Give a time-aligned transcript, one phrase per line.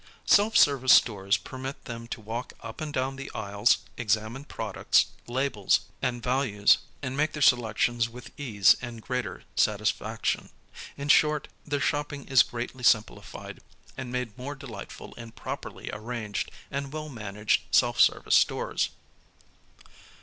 [0.25, 5.81] Self service stores permit them to walk up and down the aisles, examine products, labels,
[6.01, 10.49] and values, and make their selections with ease and greater satis faction.
[10.97, 13.59] In short, their shopping is greatly simplified
[13.95, 18.89] and made more delightful in properly arranged and well managed self service stores.